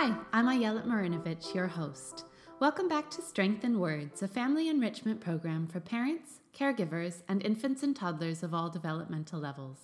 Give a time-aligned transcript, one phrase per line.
[0.00, 2.24] Hi, I'm Ayelet Marinovich, your host.
[2.60, 7.82] Welcome back to Strength in Words, a family enrichment program for parents, caregivers, and infants
[7.82, 9.78] and toddlers of all developmental levels.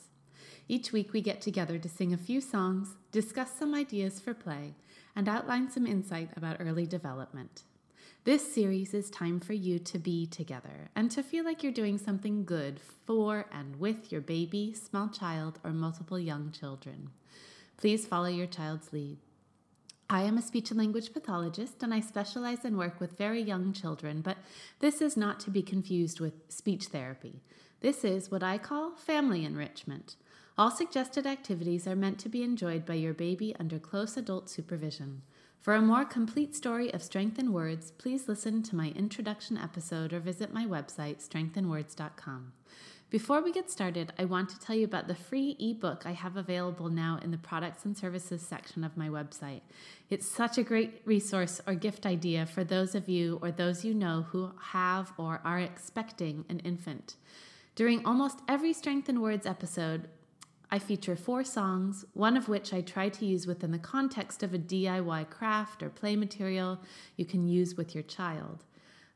[0.69, 4.74] Each week we get together to sing a few songs, discuss some ideas for play,
[5.16, 7.65] and outline some insight about early development.
[8.23, 11.98] This series is time for you to be together and to feel like you're doing
[11.98, 17.10] something good for and with your baby, small child, or multiple young children.
[17.77, 19.19] Please follow your child's lead.
[20.10, 23.72] I am a speech and language pathologist and I specialize in work with very young
[23.72, 24.36] children, but
[24.80, 27.40] this is not to be confused with speech therapy.
[27.80, 30.16] This is what I call family enrichment.
[30.56, 35.22] All suggested activities are meant to be enjoyed by your baby under close adult supervision.
[35.60, 40.12] For a more complete story of Strength in Words, please listen to my introduction episode
[40.12, 42.52] or visit my website, strengthinwords.com.
[43.14, 46.36] Before we get started, I want to tell you about the free ebook I have
[46.36, 49.61] available now in the products and services section of my website.
[50.11, 53.94] It's such a great resource or gift idea for those of you or those you
[53.94, 57.14] know who have or are expecting an infant.
[57.77, 60.08] During almost every Strength in Words episode,
[60.69, 64.52] I feature four songs, one of which I try to use within the context of
[64.52, 66.80] a DIY craft or play material
[67.17, 68.64] you can use with your child.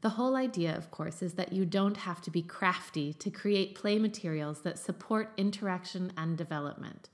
[0.01, 3.75] The whole idea, of course, is that you don't have to be crafty to create
[3.75, 7.09] play materials that support interaction and development.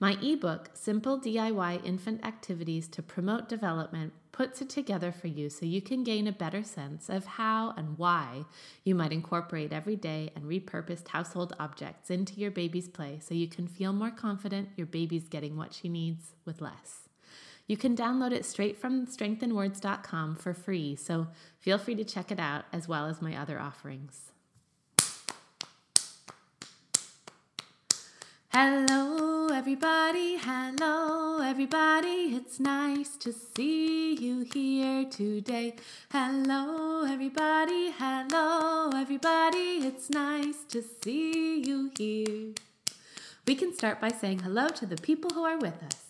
[0.00, 5.64] My ebook, Simple DIY Infant Activities to Promote Development, puts it together for you so
[5.64, 8.44] you can gain a better sense of how and why
[8.82, 13.68] you might incorporate everyday and repurposed household objects into your baby's play so you can
[13.68, 17.08] feel more confident your baby's getting what she needs with less.
[17.66, 22.38] You can download it straight from strengthinwords.com for free, so feel free to check it
[22.38, 24.32] out as well as my other offerings.
[28.50, 30.36] Hello, everybody.
[30.36, 32.36] Hello, everybody.
[32.36, 35.74] It's nice to see you here today.
[36.12, 37.90] Hello, everybody.
[37.98, 39.78] Hello, everybody.
[39.88, 42.52] It's nice to see you here.
[43.46, 46.03] We can start by saying hello to the people who are with us.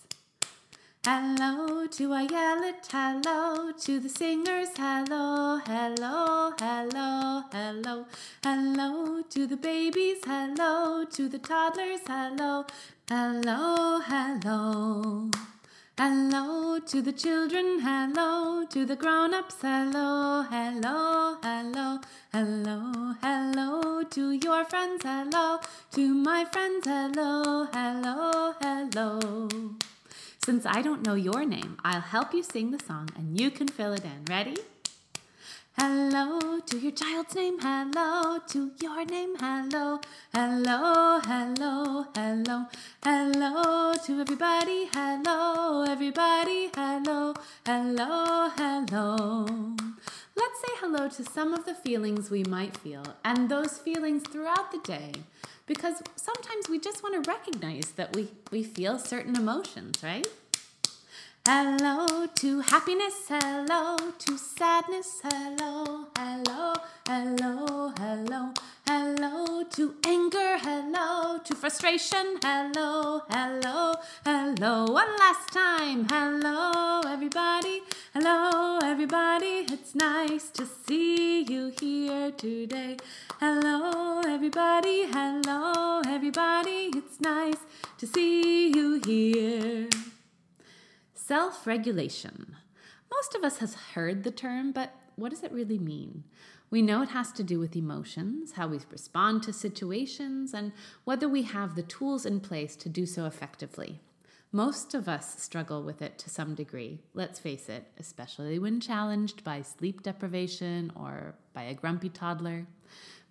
[1.07, 8.07] Hello to Ayelet, hello to the singers, hello, hello, hello, hello,
[8.43, 12.65] hello to the babies, hello to the toddlers, hello,
[13.07, 15.31] hello, hello.
[15.99, 22.01] Hello to the children, hello to the grown-ups, hello, hello, hello,
[22.33, 25.61] hello, hello to your friends, hello,
[25.93, 29.75] to my friends, hello, hello, hello.
[30.45, 33.67] Since I don't know your name, I'll help you sing the song and you can
[33.67, 34.27] fill it in.
[34.29, 34.59] Ready?
[35.79, 40.01] Hello to your child's name, hello to your name, hello,
[40.35, 42.67] hello, hello, hello,
[43.03, 47.33] hello to everybody, hello, everybody, hello,
[47.65, 49.47] hello, hello.
[50.37, 54.73] Let's say hello to some of the feelings we might feel and those feelings throughout
[54.73, 55.13] the day
[55.67, 60.27] because sometimes we just want to recognize that we, we feel certain emotions, right?
[61.47, 66.75] Hello to happiness, hello to sadness, hello, hello,
[67.07, 68.55] hello, hello,
[68.89, 73.95] hello to anger, hello to frustration, hello, hello,
[74.25, 74.87] hello.
[74.87, 77.83] One last time, hello, everybody,
[78.15, 79.67] hello, everybody.
[79.71, 82.97] It's nice to see you here today.
[83.47, 86.91] Hello, everybody, hello, everybody.
[86.97, 87.59] It's nice
[87.99, 89.91] to see you here.
[91.13, 92.57] Self regulation.
[93.13, 96.25] Most of us has heard the term, but what does it really mean?
[96.71, 100.73] We know it has to do with emotions, how we respond to situations, and
[101.05, 104.01] whether we have the tools in place to do so effectively.
[104.53, 109.45] Most of us struggle with it to some degree, let's face it, especially when challenged
[109.45, 112.67] by sleep deprivation or by a grumpy toddler.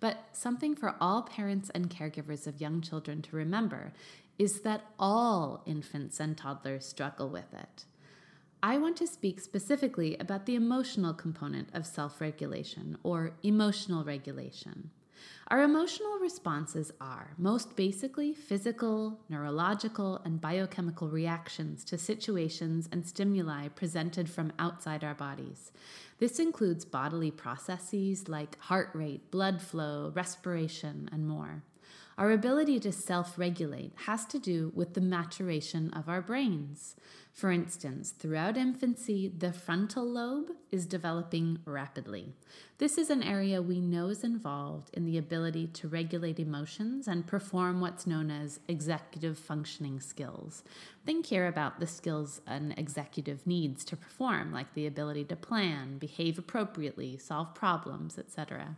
[0.04, 3.94] But something for all parents and caregivers of young children to remember
[4.38, 7.86] is that all infants and toddlers struggle with it.
[8.62, 14.90] I want to speak specifically about the emotional component of self regulation or emotional regulation.
[15.48, 23.68] Our emotional responses are, most basically, physical, neurological, and biochemical reactions to situations and stimuli
[23.68, 25.72] presented from outside our bodies.
[26.18, 31.62] This includes bodily processes like heart rate, blood flow, respiration, and more.
[32.16, 36.94] Our ability to self regulate has to do with the maturation of our brains.
[37.32, 42.32] For instance, throughout infancy, the frontal lobe is developing rapidly.
[42.78, 47.26] This is an area we know is involved in the ability to regulate emotions and
[47.26, 50.62] perform what's known as executive functioning skills.
[51.04, 55.98] Think here about the skills an executive needs to perform, like the ability to plan,
[55.98, 58.76] behave appropriately, solve problems, etc.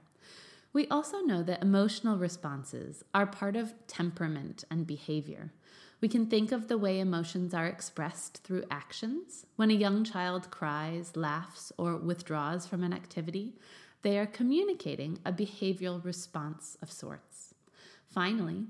[0.73, 5.53] We also know that emotional responses are part of temperament and behavior.
[6.01, 9.47] We can think of the way emotions are expressed through actions.
[9.57, 13.55] When a young child cries, laughs, or withdraws from an activity,
[14.03, 17.55] they are communicating a behavioral response of sorts.
[18.07, 18.67] Finally,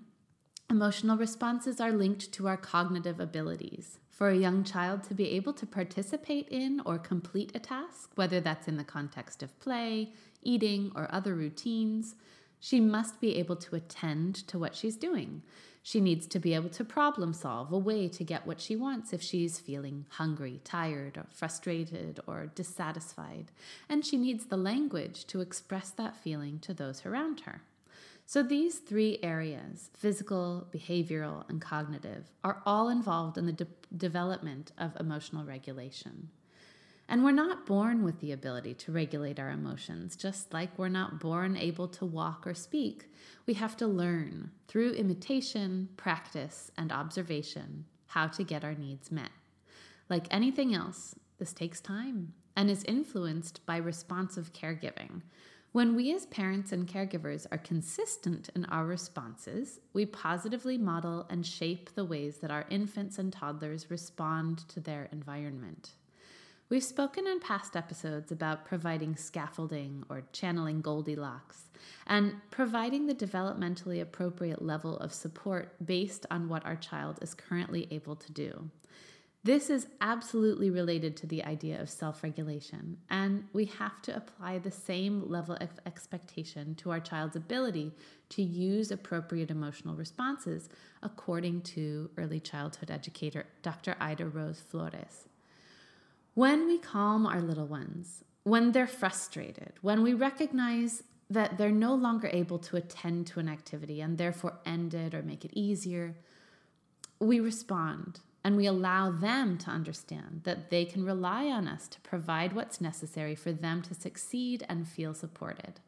[0.71, 3.99] emotional responses are linked to our cognitive abilities.
[4.11, 8.41] For a young child to be able to participate in or complete a task, whether
[8.41, 10.13] that's in the context of play,
[10.47, 12.15] eating, or other routines,
[12.61, 15.43] she must be able to attend to what she's doing.
[15.83, 19.13] She needs to be able to problem solve a way to get what she wants
[19.13, 23.53] if she's feeling hungry, tired, or frustrated, or dissatisfied.
[23.89, 27.63] And she needs the language to express that feeling to those around her.
[28.29, 34.73] So, these three areas physical, behavioral, and cognitive are all involved in the de- development
[34.77, 36.31] of emotional regulation.
[37.09, 41.21] And we're not born with the ability to regulate our emotions, just like we're not
[41.21, 43.07] born able to walk or speak.
[43.47, 49.31] We have to learn through imitation, practice, and observation how to get our needs met.
[50.09, 55.23] Like anything else, this takes time and is influenced by responsive caregiving.
[55.73, 61.45] When we as parents and caregivers are consistent in our responses, we positively model and
[61.45, 65.91] shape the ways that our infants and toddlers respond to their environment.
[66.69, 71.71] We've spoken in past episodes about providing scaffolding or channeling Goldilocks
[72.09, 77.87] and providing the developmentally appropriate level of support based on what our child is currently
[77.93, 78.69] able to do.
[79.45, 84.59] This is absolutely related to the idea of self regulation, and we have to apply
[84.59, 87.93] the same level of expectation to our child's ability
[88.31, 90.69] to use appropriate emotional responses,
[91.01, 93.95] according to early childhood educator Dr.
[94.01, 95.29] Ida Rose Flores.
[96.37, 101.95] When we calm our little ones, when they're frustrated, when we recognize that they're no
[101.95, 106.15] longer able to attend to an activity and therefore end it or make it easier,
[107.19, 112.01] we respond and we allow them to understand that they can rely on us to
[112.03, 115.81] provide what's necessary for them to succeed and feel supported.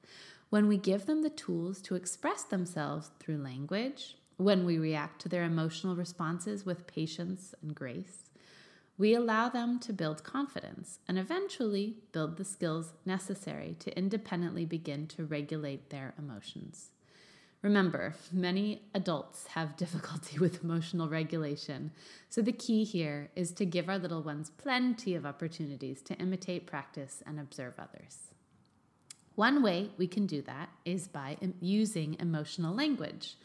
[0.49, 5.29] When we give them the tools to express themselves through language, when we react to
[5.29, 8.28] their emotional responses with patience and grace,
[8.99, 15.07] we allow them to build confidence and eventually build the skills necessary to independently begin
[15.07, 16.91] to regulate their emotions.
[17.63, 21.93] Remember, many adults have difficulty with emotional regulation,
[22.29, 26.67] so the key here is to give our little ones plenty of opportunities to imitate,
[26.67, 28.29] practice, and observe others.
[29.37, 33.37] One way we can do that is by using emotional language.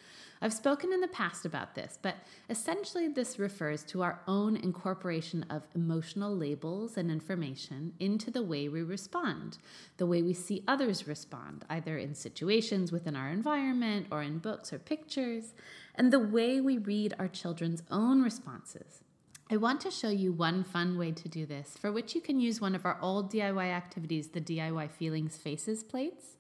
[0.44, 2.18] I've spoken in the past about this, but
[2.50, 8.68] essentially this refers to our own incorporation of emotional labels and information into the way
[8.68, 9.58] we respond,
[9.96, 14.74] the way we see others respond, either in situations within our environment or in books
[14.74, 15.54] or pictures,
[15.96, 19.00] and the way we read our children's own responses.
[19.50, 22.42] I want to show you one fun way to do this, for which you can
[22.42, 26.36] use one of our old DIY activities, the DIY Feelings Faces plates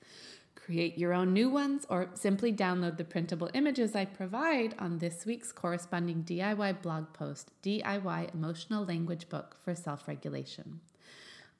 [0.63, 5.25] create your own new ones, or simply download the printable images I provide on this
[5.25, 10.79] week's corresponding DIY blog post, DIY Emotional Language Book for Self Regulation.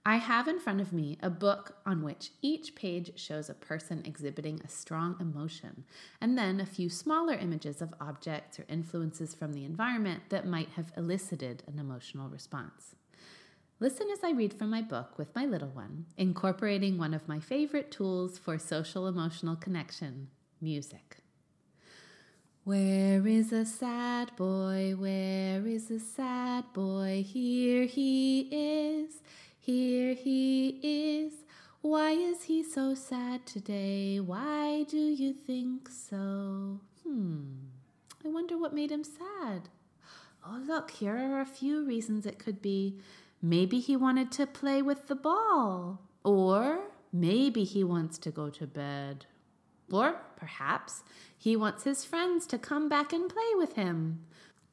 [0.05, 4.03] I have in front of me a book on which each page shows a person
[4.05, 5.83] exhibiting a strong emotion,
[6.21, 10.69] and then a few smaller images of objects or influences from the environment that might
[10.75, 12.95] have elicited an emotional response.
[13.79, 17.39] Listen as I read from my book with my little one, incorporating one of my
[17.39, 20.29] favorite tools for social emotional connection
[20.61, 21.17] music.
[22.63, 24.95] Where is a sad boy?
[24.97, 27.25] Where is a sad boy?
[27.27, 29.15] Here he is,
[29.59, 31.33] here he is.
[31.81, 34.21] Why is he so sad today?
[34.21, 36.79] Why do you think so?
[37.05, 37.43] Hmm,
[38.23, 39.67] I wonder what made him sad.
[40.45, 42.99] Oh, look, here are a few reasons it could be.
[43.45, 45.99] Maybe he wanted to play with the ball.
[46.23, 46.79] Or
[47.11, 49.25] maybe he wants to go to bed.
[49.91, 51.03] Or perhaps
[51.37, 54.25] he wants his friends to come back and play with him.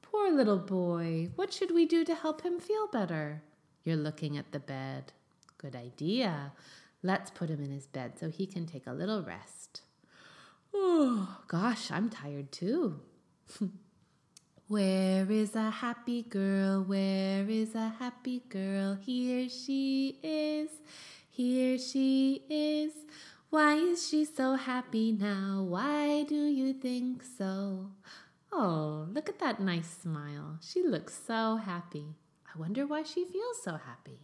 [0.02, 3.42] Poor little boy, what should we do to help him feel better?
[3.82, 5.12] You're looking at the bed.
[5.58, 6.52] Good idea.
[7.02, 9.82] Let's put him in his bed so he can take a little rest.
[10.72, 13.00] Oh, gosh, I'm tired too.
[14.70, 16.84] Where is a happy girl?
[16.84, 18.94] Where is a happy girl?
[18.94, 20.70] Here she is.
[21.28, 22.92] Here she is.
[23.48, 25.66] Why is she so happy now?
[25.66, 27.90] Why do you think so?
[28.52, 30.60] Oh, look at that nice smile.
[30.62, 32.14] She looks so happy.
[32.46, 34.20] I wonder why she feels so happy.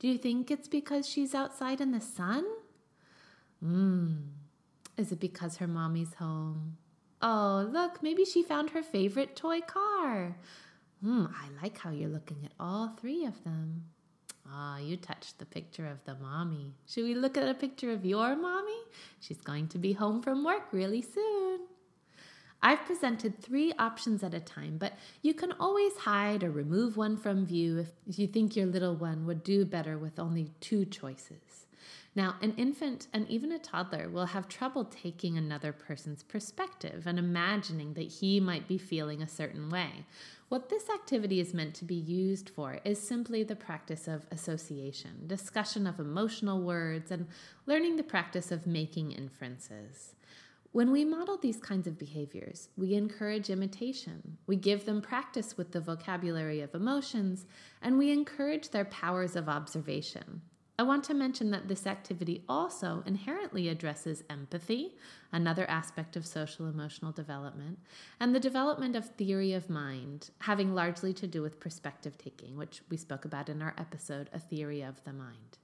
[0.00, 2.44] Do you think it's because she's outside in the sun?
[3.64, 4.16] Hmm.
[4.98, 6.76] Is it because her mommy's home?
[7.20, 10.36] Oh, look, maybe she found her favorite toy car.
[11.02, 13.84] Hmm, I like how you're looking at all three of them.
[14.50, 16.74] Ah, oh, you touched the picture of the mommy.
[16.86, 18.80] Should we look at a picture of your mommy?
[19.20, 21.60] She's going to be home from work really soon.
[22.62, 27.16] I've presented three options at a time, but you can always hide or remove one
[27.16, 31.66] from view if you think your little one would do better with only two choices.
[32.18, 37.16] Now, an infant and even a toddler will have trouble taking another person's perspective and
[37.16, 40.04] imagining that he might be feeling a certain way.
[40.48, 45.28] What this activity is meant to be used for is simply the practice of association,
[45.28, 47.28] discussion of emotional words, and
[47.66, 50.16] learning the practice of making inferences.
[50.72, 54.38] When we model these kinds of behaviors, we encourage imitation.
[54.48, 57.46] We give them practice with the vocabulary of emotions,
[57.80, 60.42] and we encourage their powers of observation.
[60.80, 64.94] I want to mention that this activity also inherently addresses empathy,
[65.32, 67.80] another aspect of social emotional development,
[68.20, 72.82] and the development of theory of mind, having largely to do with perspective taking, which
[72.88, 75.58] we spoke about in our episode, A Theory of the Mind.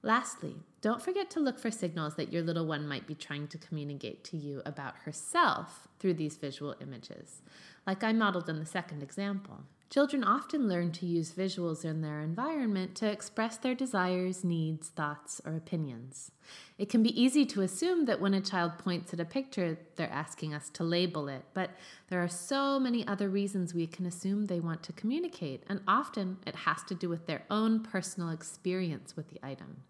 [0.00, 3.58] Lastly, don't forget to look for signals that your little one might be trying to
[3.58, 7.42] communicate to you about herself through these visual images,
[7.84, 9.64] like I modeled in the second example.
[9.88, 15.40] Children often learn to use visuals in their environment to express their desires, needs, thoughts,
[15.46, 16.32] or opinions.
[16.76, 20.10] It can be easy to assume that when a child points at a picture, they're
[20.10, 21.70] asking us to label it, but
[22.08, 26.38] there are so many other reasons we can assume they want to communicate, and often
[26.46, 29.82] it has to do with their own personal experience with the item.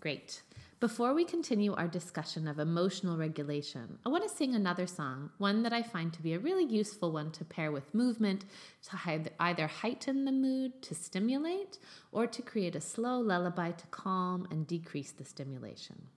[0.00, 0.42] Great.
[0.82, 5.62] Before we continue our discussion of emotional regulation, I want to sing another song, one
[5.62, 8.44] that I find to be a really useful one to pair with movement
[8.88, 8.98] to
[9.38, 11.78] either heighten the mood, to stimulate,
[12.10, 16.08] or to create a slow lullaby to calm and decrease the stimulation.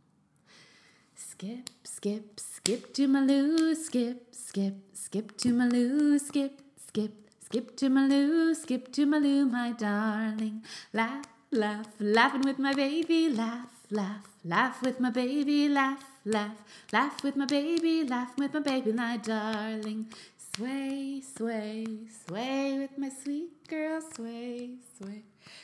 [1.13, 7.77] Skip, skip, skip to my loo, skip, skip, skip to my loo, skip, skip, skip
[7.77, 10.63] to my loo, skip to my loo, my darling.
[10.91, 16.57] Laugh, laugh, laughing with my baby, laugh laugh, laugh with my baby, laugh, laugh,
[16.91, 20.07] laugh with my baby, laugh with my baby, my darling.
[20.55, 21.85] Sway, sway,
[22.25, 25.23] sway with my sweet girl, sway, sway,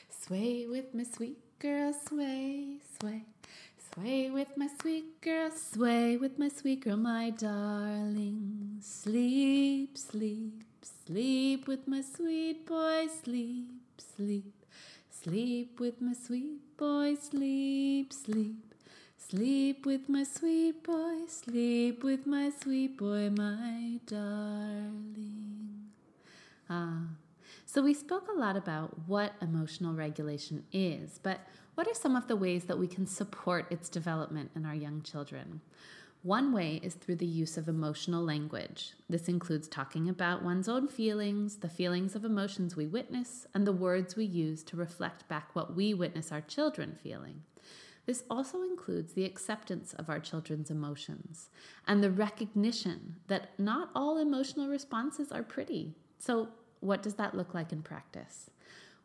[0.10, 3.26] sway with my sweet girl, sway, sway.
[3.94, 8.78] Sway with my sweet girl, sway with my sweet girl, my darling.
[8.80, 10.64] Sleep, sleep,
[11.06, 14.61] sleep with my sweet boy, sleep, sleep.
[15.24, 18.74] Sleep with my sweet boy, sleep, sleep.
[19.20, 25.92] Sleep with my sweet boy, sleep with my sweet boy, my darling.
[26.68, 27.04] Ah,
[27.68, 31.42] so we spoke a lot about what emotional regulation is, but
[31.76, 35.04] what are some of the ways that we can support its development in our young
[35.04, 35.62] children?
[36.24, 38.94] One way is through the use of emotional language.
[39.10, 43.72] This includes talking about one's own feelings, the feelings of emotions we witness, and the
[43.72, 47.42] words we use to reflect back what we witness our children feeling.
[48.06, 51.50] This also includes the acceptance of our children's emotions
[51.88, 55.96] and the recognition that not all emotional responses are pretty.
[56.20, 56.50] So,
[56.82, 58.51] what does that look like in practice?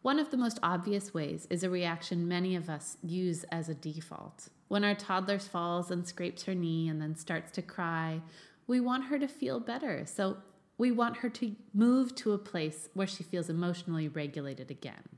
[0.07, 3.75] One of the most obvious ways is a reaction many of us use as a
[3.75, 4.51] default.
[4.69, 8.23] When our toddler falls and scrapes her knee and then starts to cry,
[8.69, 10.07] we want her to feel better.
[10.07, 10.37] So
[10.79, 15.09] we want her to move to a place where she feels emotionally regulated again.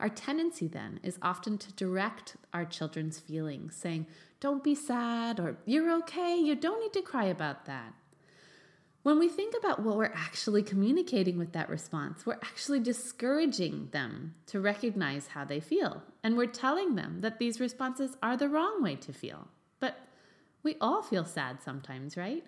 [0.00, 4.08] Our tendency then is often to direct our children's feelings, saying,
[4.40, 7.94] Don't be sad, or You're okay, you don't need to cry about that.
[9.08, 14.34] When we think about what we're actually communicating with that response, we're actually discouraging them
[14.48, 16.02] to recognize how they feel.
[16.22, 19.48] And we're telling them that these responses are the wrong way to feel.
[19.80, 19.96] But
[20.62, 22.44] we all feel sad sometimes, right?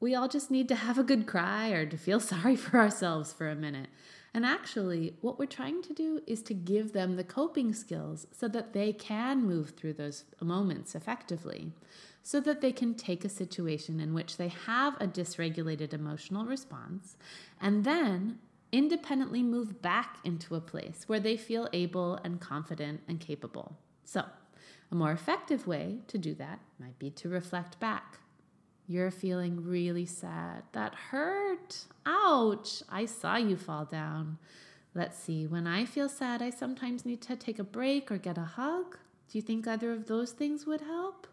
[0.00, 3.34] We all just need to have a good cry or to feel sorry for ourselves
[3.34, 3.90] for a minute.
[4.32, 8.48] And actually, what we're trying to do is to give them the coping skills so
[8.48, 11.74] that they can move through those moments effectively
[12.22, 17.16] so that they can take a situation in which they have a dysregulated emotional response
[17.60, 18.38] and then
[18.72, 23.76] independently move back into a place where they feel able and confident and capable.
[24.04, 24.24] So,
[24.90, 28.18] a more effective way to do that might be to reflect back.
[28.88, 30.64] You're feeling really sad.
[30.72, 31.84] That hurt.
[32.04, 32.82] Ouch.
[32.88, 34.38] I saw you fall down.
[34.94, 35.46] Let's see.
[35.46, 38.98] When I feel sad, I sometimes need to take a break or get a hug.
[39.30, 41.28] Do you think either of those things would help?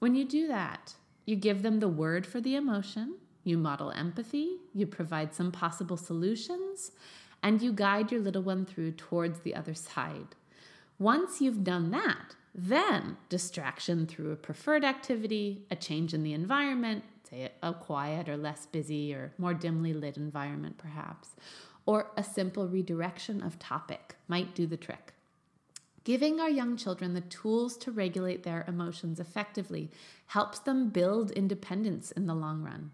[0.00, 0.94] When you do that,
[1.26, 5.98] you give them the word for the emotion, you model empathy, you provide some possible
[5.98, 6.92] solutions,
[7.42, 10.34] and you guide your little one through towards the other side.
[10.98, 17.04] Once you've done that, then distraction through a preferred activity, a change in the environment,
[17.28, 21.36] say a quiet or less busy or more dimly lit environment perhaps,
[21.84, 25.12] or a simple redirection of topic might do the trick.
[26.10, 29.92] Giving our young children the tools to regulate their emotions effectively
[30.26, 32.90] helps them build independence in the long run.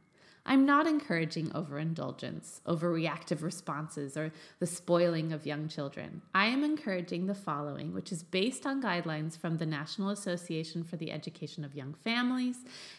[0.48, 6.22] I'm not encouraging overindulgence, overreactive responses, or the spoiling of young children.
[6.32, 10.96] I am encouraging the following, which is based on guidelines from the National Association for
[10.96, 12.58] the Education of Young Families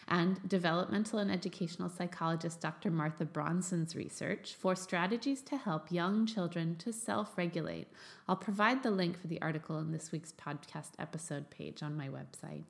[0.09, 2.91] and developmental and educational psychologist Dr.
[2.91, 7.87] Martha Bronson's research for strategies to help young children to self regulate.
[8.27, 12.09] I'll provide the link for the article in this week's podcast episode page on my
[12.09, 12.63] website.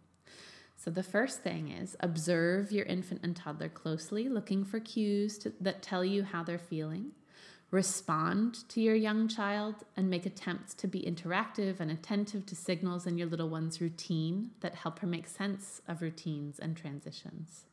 [0.79, 5.51] So, the first thing is observe your infant and toddler closely, looking for cues to,
[5.59, 7.13] that tell you how they're feeling.
[7.71, 13.07] Respond to your young child and make attempts to be interactive and attentive to signals
[13.07, 17.65] in your little one's routine that help her make sense of routines and transitions.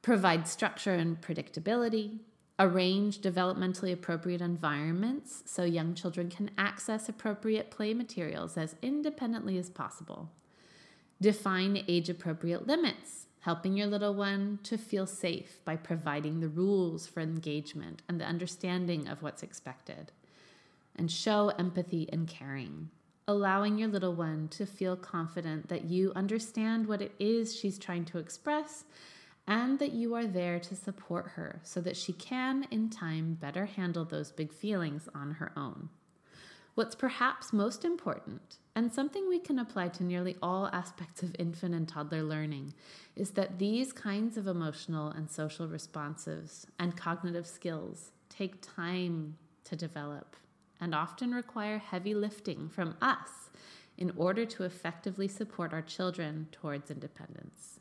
[0.00, 2.20] Provide structure and predictability.
[2.58, 9.68] Arrange developmentally appropriate environments so young children can access appropriate play materials as independently as
[9.68, 10.30] possible.
[11.22, 17.06] Define age appropriate limits, helping your little one to feel safe by providing the rules
[17.06, 20.10] for engagement and the understanding of what's expected.
[20.96, 22.90] And show empathy and caring,
[23.28, 28.04] allowing your little one to feel confident that you understand what it is she's trying
[28.06, 28.84] to express
[29.46, 33.66] and that you are there to support her so that she can, in time, better
[33.66, 35.88] handle those big feelings on her own.
[36.74, 41.74] What's perhaps most important, and something we can apply to nearly all aspects of infant
[41.74, 42.72] and toddler learning,
[43.14, 49.76] is that these kinds of emotional and social responses and cognitive skills take time to
[49.76, 50.34] develop
[50.80, 53.50] and often require heavy lifting from us
[53.98, 57.80] in order to effectively support our children towards independence.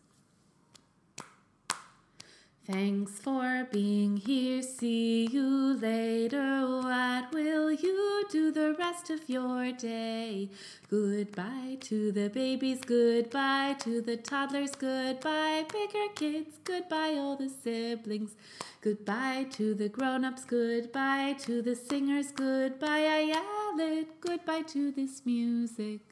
[2.65, 4.61] Thanks for being here.
[4.61, 6.61] See you later.
[6.81, 10.49] What will you do the rest of your day?
[10.89, 12.79] Goodbye to the babies.
[12.85, 14.75] Goodbye to the toddlers.
[14.75, 16.59] Goodbye, bigger kids.
[16.63, 18.35] Goodbye, all the siblings.
[18.81, 20.45] Goodbye to the grown ups.
[20.45, 22.31] Goodbye to the singers.
[22.31, 24.21] Goodbye, I yell it.
[24.21, 26.10] Goodbye to this music.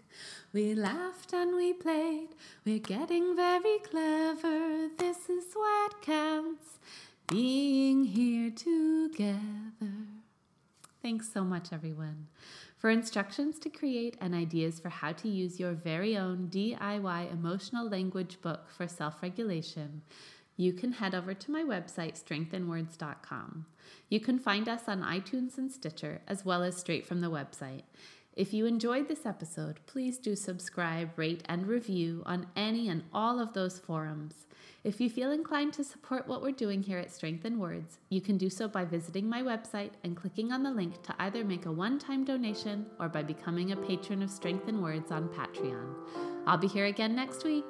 [0.52, 2.30] We laughed and we played,
[2.66, 4.88] we're getting very clever.
[4.98, 6.80] This is what counts,
[7.28, 10.08] being here together.
[11.04, 12.30] Thanks so much, everyone.
[12.80, 17.88] For instructions to create and ideas for how to use your very own DIY emotional
[17.88, 20.02] language book for self regulation,
[20.58, 23.66] you can head over to my website, strengthinwords.com.
[24.10, 27.84] You can find us on iTunes and Stitcher, as well as straight from the website.
[28.36, 33.40] If you enjoyed this episode, please do subscribe, rate, and review on any and all
[33.40, 34.46] of those forums.
[34.84, 38.22] If you feel inclined to support what we're doing here at Strength in Words, you
[38.22, 41.66] can do so by visiting my website and clicking on the link to either make
[41.66, 45.96] a one time donation or by becoming a patron of Strength in Words on Patreon.
[46.48, 47.66] I'll be here again next week.